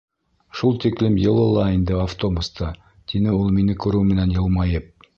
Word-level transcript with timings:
Шул 0.61 0.79
тиклем 0.85 1.17
йылы 1.25 1.43
ла 1.57 1.67
инде 1.75 1.99
автобуста.— 2.05 2.73
тине 3.13 3.39
ул 3.43 3.55
мине 3.59 3.81
күреү 3.85 4.11
менән 4.13 4.39
йылмайып. 4.39 4.95